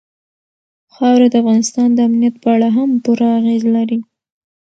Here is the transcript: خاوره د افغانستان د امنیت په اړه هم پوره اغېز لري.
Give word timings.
خاوره 0.93 1.27
د 1.31 1.35
افغانستان 1.43 1.87
د 1.93 1.99
امنیت 2.07 2.35
په 2.43 2.49
اړه 2.55 2.67
هم 2.77 2.89
پوره 3.03 3.27
اغېز 3.39 3.63
لري. 3.75 3.99